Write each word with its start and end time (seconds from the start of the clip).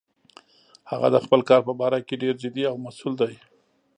هغه 0.91 1.07
د 1.13 1.17
خپل 1.25 1.41
کار 1.49 1.61
په 1.69 1.73
باره 1.79 1.99
کې 2.07 2.21
ډیر 2.23 2.35
جدي 2.43 2.63
او 2.69 2.75
مسؤل 2.85 3.13
ده 3.21 3.27